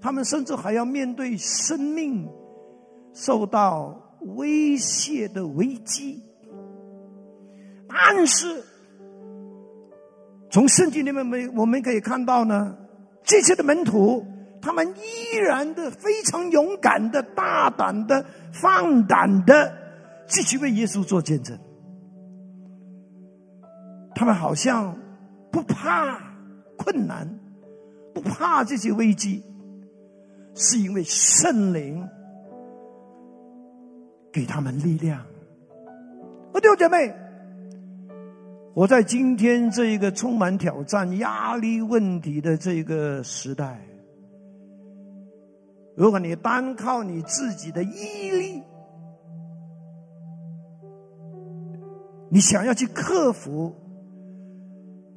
[0.00, 2.28] 他们甚至还要面对生命
[3.12, 6.22] 受到威胁的危机。
[7.88, 8.62] 但是，
[10.50, 12.76] 从圣经里面，没我们可以看到呢。
[13.24, 14.24] 这些的门徒，
[14.62, 19.72] 他们依然的非常勇敢的、大胆的、放胆的，
[20.28, 21.58] 继续为耶稣做见证。
[24.14, 24.96] 他们好像
[25.50, 26.20] 不怕
[26.76, 27.28] 困难，
[28.14, 29.42] 不怕这些危机，
[30.54, 32.06] 是因为圣灵
[34.32, 35.24] 给他们力量。
[36.52, 37.14] 我弟兄姐妹。
[38.74, 43.80] 我在今天这一个充满挑战、压力问题的这个时代，
[45.96, 48.62] 如果你单靠你自己的毅力，
[52.28, 53.74] 你想要去克服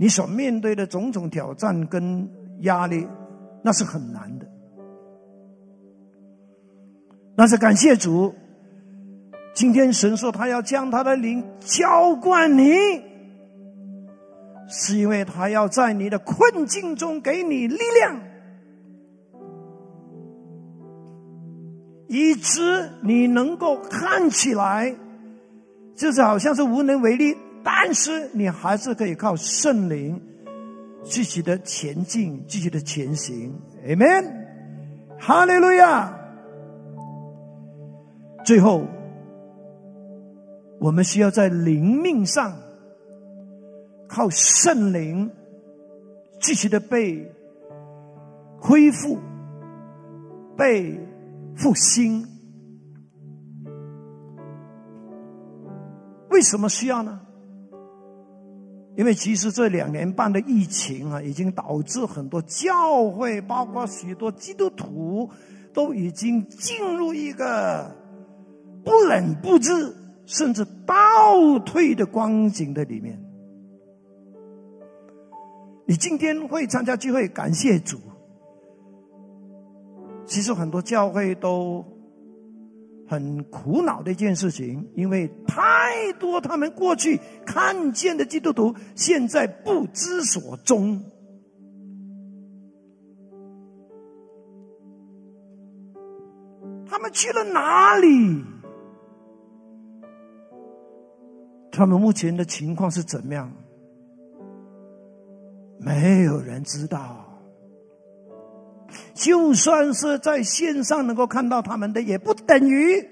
[0.02, 2.26] 你所面对的种种挑战跟
[2.62, 3.06] 压力，
[3.62, 4.48] 那是很难的。
[7.36, 8.34] 但是感谢主，
[9.54, 12.72] 今天神说他要将他的灵浇灌你。
[14.72, 18.22] 是因为他要在你的困境中给你力量，
[22.08, 24.96] 以致你能够看起来
[25.96, 30.22] 就是好像是无能为力，但是你还是可以靠圣灵
[31.04, 33.54] 继续的前进，继续的前行。
[33.86, 34.46] Amen，
[35.20, 36.14] 哈利路亚。
[38.46, 38.86] 最后，
[40.80, 42.54] 我们需要在灵命上。
[44.12, 45.32] 靠圣灵
[46.42, 47.32] 继续的被
[48.60, 49.20] 恢复、
[50.58, 51.00] 被
[51.56, 52.26] 复兴，
[56.32, 57.22] 为什么需要呢？
[59.00, 65.30] 因为其实这两年半的疫情啊，已经导致很多教会，包括许多基督徒，
[65.74, 67.96] 都已经进入一个
[68.84, 69.96] 不冷不热，
[70.26, 73.18] 甚至倒退的光景的里面。
[75.88, 77.98] 你今天会参加聚会，感谢主。
[80.26, 81.86] 其实很多教会都
[83.10, 91.02] 很苦恼的一件事情，因为太多他们过去看见的基督徒，现在不知所踪。
[96.88, 98.44] 他们去了哪里？
[101.72, 103.52] 他们目前的情况是怎么样？
[105.80, 107.26] 没有人知道，
[109.14, 113.06] 就算是在线上能够看到他们的，也不等于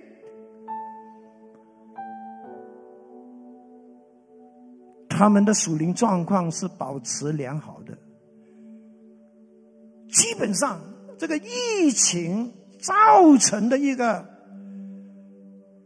[5.09, 7.97] 他们的属灵状况是保持良好的。
[10.11, 10.80] 基本上
[11.17, 14.25] 这个疫情造成的一个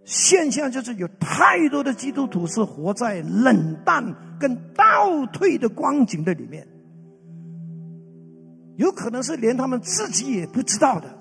[0.03, 4.03] 现象，就是有太多的基督徒是活在冷淡
[4.39, 6.67] 跟倒退的光景的里面，
[8.77, 11.17] 有可能是连他们自己也不知道的。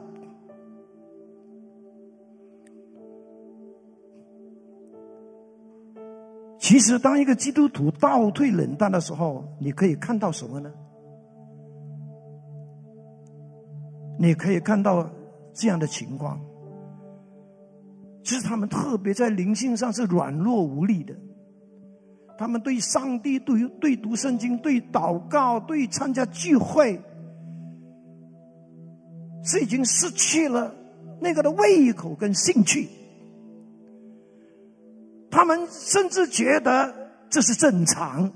[6.59, 10.70] 其实，当一个基督徒倒退冷淡的时候，你可以看到什么呢？
[14.18, 15.09] 你可以看到
[15.55, 16.38] 这样的情况，
[18.22, 21.16] 就是他们特别在灵性上是软弱无力的，
[22.38, 27.01] 他们对上帝、对对读圣经、对祷告、对参加聚会，
[29.45, 30.74] 是已经失去了
[31.20, 32.88] 那个的胃口跟兴趣。
[35.30, 36.93] 他们甚至觉得
[37.28, 38.32] 这是正常，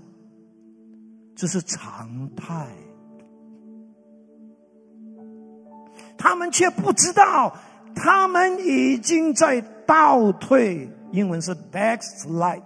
[1.34, 2.68] 这是常态。
[6.16, 7.56] 他们却不知道，
[7.94, 10.88] 他们已经在倒退。
[11.10, 12.62] 英文是 backslide。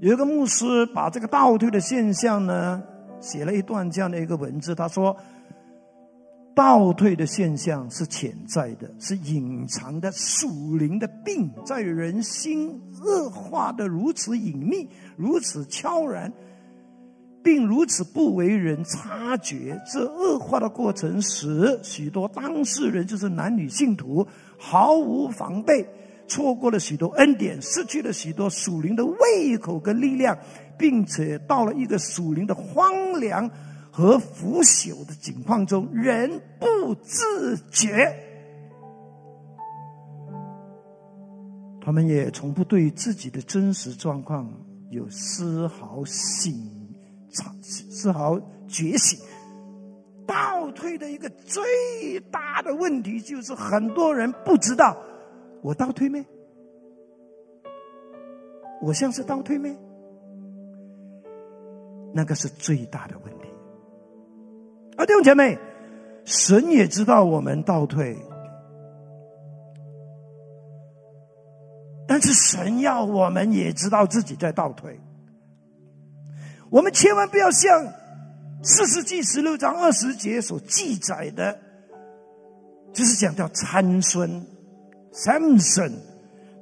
[0.00, 2.82] 有一个牧师把这个倒退的现象呢，
[3.20, 4.74] 写了一段这样的一个文字。
[4.74, 5.16] 他说。
[6.56, 14.88] 倒退的现象是潜在的，是隐藏的属灵的病，在人心恶化的如此隐秘、
[15.18, 16.32] 如此悄然，
[17.42, 19.78] 并如此不为人察觉。
[19.92, 24.26] 这恶化的过程使许多当事人，就是男女信徒，
[24.58, 25.86] 毫无防备，
[26.28, 30.38] 错过了许多恩典，失去了许多属灵的胃口跟力量，
[30.78, 33.50] 并且到了一个属灵的荒凉。
[33.88, 38.14] 和腐朽的境况中，人不自觉，
[41.80, 44.52] 他们也从不对自己的真实状况
[44.90, 46.52] 有丝毫醒
[47.32, 49.18] 察、丝毫觉醒。
[50.26, 54.94] 倒退的一个最大的问题，就是很多人不知道
[55.66, 56.24] 我倒退没？
[58.80, 59.76] 我像是倒退没？
[62.14, 63.48] 那个是最大的问题。
[64.96, 65.58] 啊，弟兄姐妹，
[66.24, 68.16] 神也知道我们倒退，
[72.06, 75.00] 但是神要我们也知道自己在倒退。
[76.70, 77.92] 我们千万不要像
[78.62, 81.58] 四世纪十六章二十节所记载的，
[82.92, 84.46] 就是讲叫参孙
[85.16, 85.92] Samson。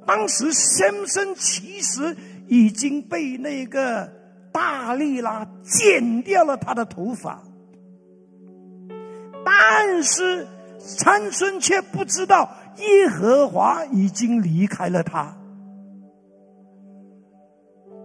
[0.07, 2.15] 当时 Samson 其实
[2.47, 4.09] 已经被那个
[4.51, 7.43] 大力拉剪掉了他的头发。
[9.43, 10.47] 但是
[10.79, 15.35] 参孙却不知道耶和华已经离开了他，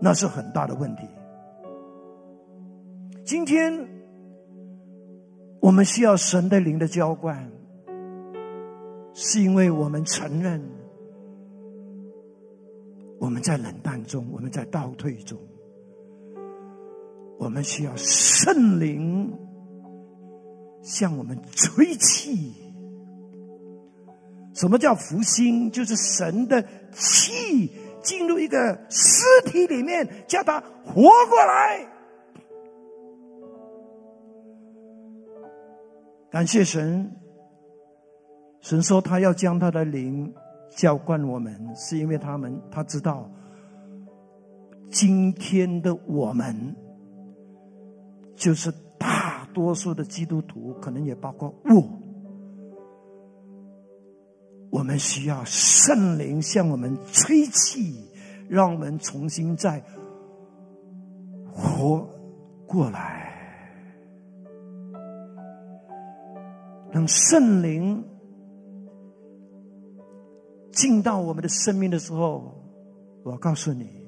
[0.01, 1.03] 那是很大的问题。
[3.25, 3.87] 今天
[5.61, 7.51] 我们需要神的灵的浇灌，
[9.13, 10.63] 是因为我们承认
[13.19, 15.39] 我们在冷淡中，我们在倒退中，
[17.39, 19.31] 我们需要圣灵。
[20.83, 22.55] 向我们吹气。
[24.55, 25.71] 什么叫福星？
[25.71, 27.71] 就是神的气
[28.03, 31.87] 进入一个尸体里面，叫他活过来。
[36.31, 37.15] 感谢神，
[38.61, 40.33] 神说他要将他的灵
[40.77, 43.31] 浇灌我们，是因为他们他知道
[44.91, 46.77] 今天的我们
[48.35, 49.29] 就是大。
[49.53, 51.83] 多数的基督徒，可能也包括我，
[54.71, 58.09] 我们需要圣灵向我们吹气，
[58.49, 59.83] 让我们重新再
[61.53, 62.09] 活
[62.65, 63.35] 过来。
[66.93, 68.05] 让圣灵
[70.73, 72.63] 进到我们的生命的时候，
[73.25, 74.07] 我告诉你，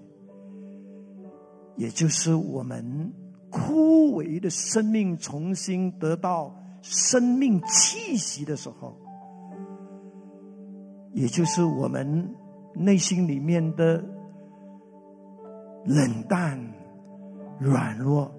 [1.77, 3.13] 也就是我们。
[3.55, 8.97] 枯萎的生命重新得到生命气息的时候，
[11.13, 12.35] 也就是我们
[12.75, 14.03] 内心里面的
[15.85, 16.59] 冷淡、
[17.61, 18.33] 软弱，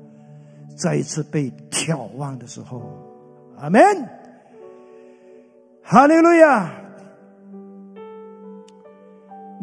[0.76, 2.82] 再一次被眺望的时候，
[3.60, 3.80] 阿门，
[5.84, 6.83] 哈利路亚！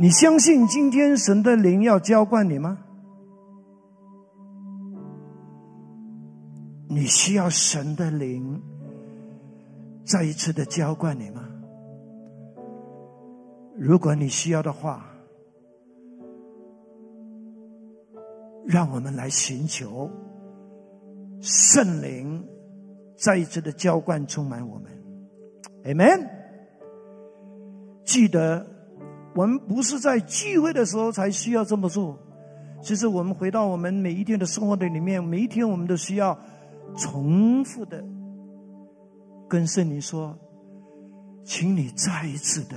[0.01, 2.79] 你相信今天神的灵要浇灌你吗？
[6.89, 8.63] 你需要神的灵
[10.03, 11.47] 再一次的浇灌你吗？
[13.77, 15.05] 如果你需要的话，
[18.65, 20.09] 让我们来寻求
[21.43, 22.43] 圣灵
[23.19, 24.91] 再一次的浇灌充满我们
[25.85, 26.27] ，Amen。
[28.07, 28.67] 记得，
[29.35, 32.19] 我们不是在聚会的时候才需要这么做。
[32.83, 36.39] 其实，我们回到我们每一天的生活的里面，每一天我们都需要
[36.97, 38.03] 重复的
[39.47, 40.35] 跟圣灵说
[41.45, 42.77] ：“请你再一次的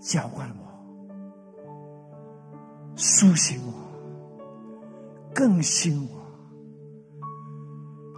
[0.00, 0.64] 浇灌我，
[2.96, 3.72] 苏醒我，
[5.32, 6.20] 更新我。”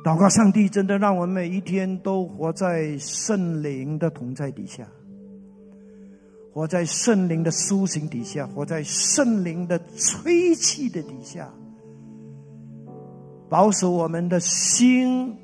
[0.02, 4.88] 祷告上帝，真的让我们每一天都活在圣灵的同在底下。
[6.56, 11.52] 活在圣灵的苏醒底下，活在圣灵的吹气的底下，
[13.46, 15.36] 保守我们的心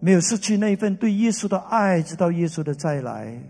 [0.00, 3.40] 没有失去那份对耶稣的爱，直到耶稣的再来。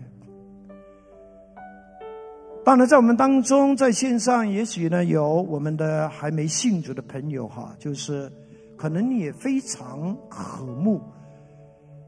[2.63, 8.31] 当然，在我们当中，在线上，也许呢有我们的还没信主的朋友哈，就是
[8.77, 11.01] 可能你也非常渴慕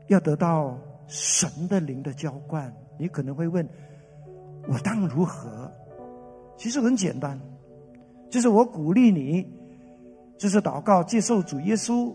[0.10, 0.78] 要得到
[1.08, 2.72] 神的灵的浇灌。
[3.02, 3.68] 你可能会问
[4.70, 5.72] ：“我当如何？”
[6.56, 7.42] 其实很简单，
[8.30, 9.44] 就是我鼓励你，
[10.38, 12.14] 就是祷告，接受主耶稣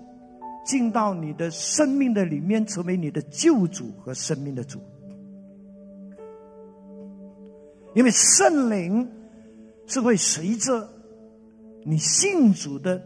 [0.65, 4.79] 进到你的生命的里面，成为你的救主和生命的主。
[7.97, 9.11] 因为圣灵
[9.87, 10.89] 是会随着
[11.85, 13.03] 你信主的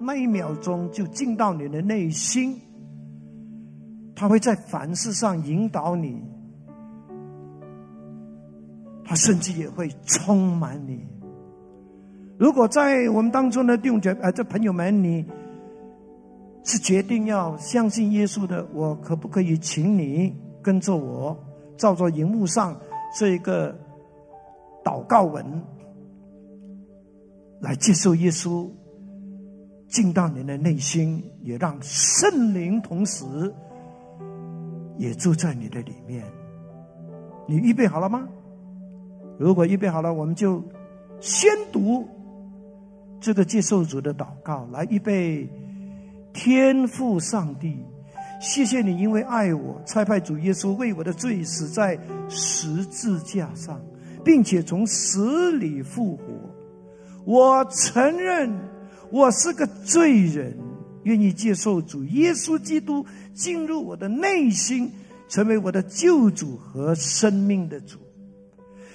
[0.00, 2.60] 那一秒钟就进到你的内心，
[4.16, 6.33] 他会在凡事上引导你。
[9.04, 11.06] 他甚至也会充满你。
[12.38, 15.24] 如果在我们当中的弟兄姐呃，这朋友们，你
[16.64, 21.38] 是决定要相信耶稣的，我可不可以请你跟着我，
[21.76, 22.76] 照着荧幕上
[23.16, 23.78] 这一个
[24.82, 25.44] 祷告文
[27.60, 28.68] 来接受耶稣，
[29.88, 33.24] 进到你的内心，也让圣灵同时
[34.98, 36.24] 也住在你的里面。
[37.46, 38.26] 你预备好了吗？
[39.38, 40.62] 如果预备好了，我们就
[41.20, 42.06] 先读
[43.20, 45.48] 这个接受主的祷告，来预备
[46.32, 47.76] 天父上帝，
[48.40, 53.80] 谢谢你，因为爱我，差派主耶稣为我的罪死在十字架上，
[54.24, 56.24] 并且从死里复活。
[57.24, 58.52] 我承认
[59.10, 60.56] 我是个罪人，
[61.04, 64.92] 愿意接受主耶稣基督进入我的内心，
[65.28, 67.98] 成为我的救主和生命的主。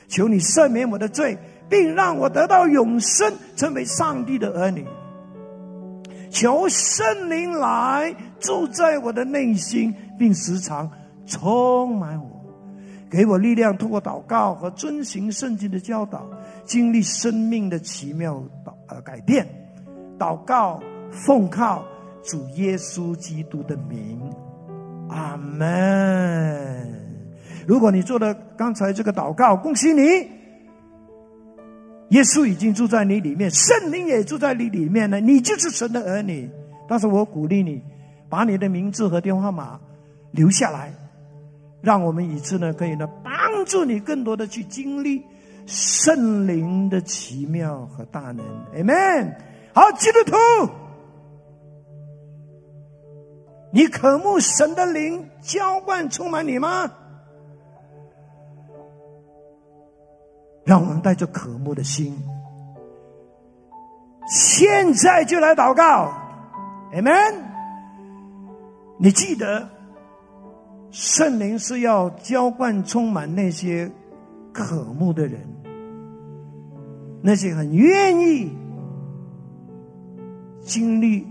[0.10, 1.38] 求你赦免我的罪，
[1.70, 4.86] 并让我得到永生，成为上帝的儿女。
[6.30, 10.90] 求圣灵来住在我的内心，并时常
[11.26, 12.44] 充满我，
[13.10, 16.28] 给我力量，通过祷告和遵循圣经的教导，
[16.66, 19.48] 经历生命的奇妙导呃改变。
[20.20, 20.82] 祷告
[21.12, 21.84] 奉靠
[22.24, 24.22] 主耶稣基督的名，
[25.10, 27.09] 阿门。
[27.70, 30.02] 如果你做了刚才这个祷告，恭喜你，
[32.10, 36.50] 耶稣已经住在你里面，圣灵也住在你里面了，你就是神的儿女。
[36.88, 37.80] 但是我鼓励你，
[38.28, 39.80] 把你的名字和电话码
[40.32, 40.92] 留下来，
[41.80, 45.22] 让我们以此呢，可以呢帮助你更多的去经历
[45.68, 48.44] 圣灵的奇妙和大能。
[48.74, 49.32] Amen。
[49.76, 50.36] 好，基督徒，
[53.72, 56.92] 你渴慕神的灵浇灌充满你吗？
[60.70, 62.16] 让我们带着渴慕的心，
[64.28, 66.14] 现在就来祷告
[66.94, 67.34] ，Amen。
[69.00, 69.68] 你记得，
[70.92, 73.90] 圣灵是要浇灌充满那些
[74.54, 75.42] 渴慕的人，
[77.24, 78.56] 那些很愿意
[80.62, 81.26] 经历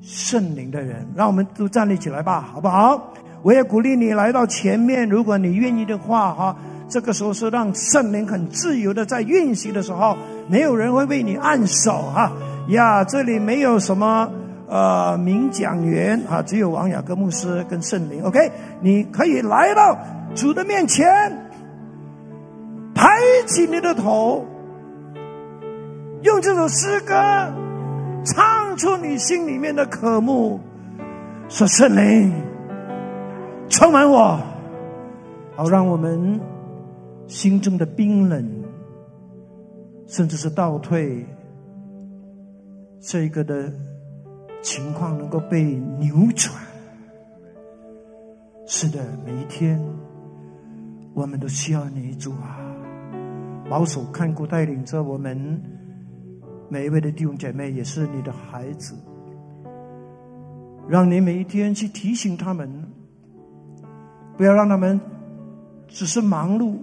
[0.00, 1.04] 圣灵的人。
[1.16, 3.12] 让我们都站立起来吧，好不好？
[3.42, 6.56] 我也鼓励你来到前面，如果你愿意的话，哈。
[6.88, 10.16] 这个时候是让圣灵很自由的在运行的时候，
[10.48, 12.30] 没有人会为你按手哈
[12.68, 13.02] 呀！
[13.02, 14.30] 这里没有什么
[14.68, 18.22] 呃名讲员啊，只有王雅各牧师跟圣灵。
[18.22, 18.38] OK，
[18.80, 19.98] 你可以来到
[20.34, 21.04] 主的面前，
[22.94, 24.44] 抬起你的头，
[26.22, 27.14] 用这首诗歌
[28.24, 30.60] 唱出你心里面的渴慕，
[31.48, 32.32] 说圣灵
[33.68, 34.38] 充满我，
[35.56, 36.40] 好让我们。
[37.26, 38.64] 心中的冰冷，
[40.06, 41.26] 甚至是倒退，
[43.00, 43.72] 这个的
[44.62, 45.62] 情况能够被
[45.98, 46.54] 扭转。
[48.66, 49.80] 是的，每一天
[51.14, 52.58] 我们都需要你主啊，
[53.68, 55.62] 保守看顾带领着我们
[56.68, 58.94] 每一位的弟兄姐妹，也是你的孩子。
[60.88, 62.68] 让你每一天去提醒他们，
[64.36, 65.00] 不要让他们
[65.88, 66.76] 只是忙碌，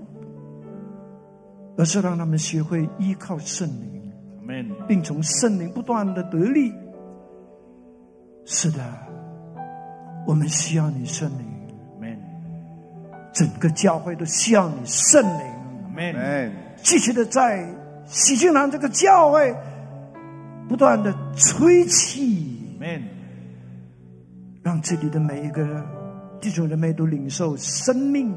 [1.78, 4.12] 而是让他们学会依靠圣灵，
[4.88, 6.74] 并从圣灵不断的得力。
[8.46, 8.80] 是的，
[10.28, 11.54] 我们需要你圣灵。
[13.34, 16.52] 整个教会都需要你圣灵。
[16.84, 17.68] 继续的在
[18.06, 19.56] 喜庆堂这个教会
[20.70, 22.60] 不断的吹气。
[24.62, 25.84] 让这里的每一个
[26.40, 28.34] 弟兄姊妹都领受生命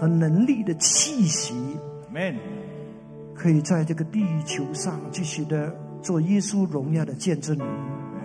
[0.00, 1.54] 和能力的气息，
[3.34, 7.56] 可以在这个地球上继续的做耶稣荣耀的见证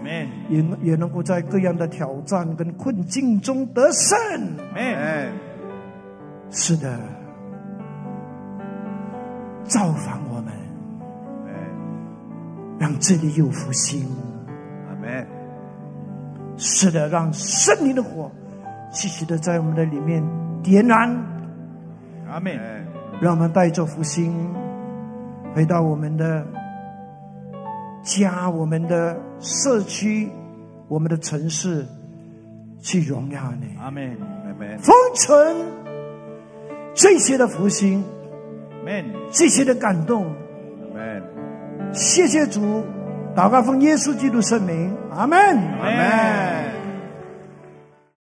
[0.04, 4.18] 人，也也能够在各样的挑战跟困境中得胜。
[6.50, 7.00] 是的，
[9.64, 10.54] 造访我们，
[12.80, 14.06] 让这里有福星。
[14.90, 15.28] 阿门。
[16.58, 18.32] 是的，让圣灵的火
[18.92, 20.24] 继续的在我们的里面
[20.64, 21.10] 点燃。
[22.30, 22.91] 阿门。
[23.22, 24.52] 让我们带着福星
[25.54, 26.44] 回到我们的
[28.02, 30.28] 家、我们的社区、
[30.88, 31.86] 我们的城市，
[32.82, 33.78] 去荣耀你。
[33.80, 34.18] 阿门。
[34.48, 34.80] 阿门。
[34.80, 35.56] 封存
[36.96, 38.04] 这些的福星，
[39.32, 40.26] 这些的感动。
[40.26, 41.24] 阿门。
[41.94, 42.84] 谢谢主。
[43.36, 46.71] 祷告奉耶稣基督圣名，阿门，阿门。